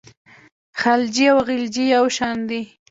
[0.81, 2.61] خلجي او غلجي یو شان دي.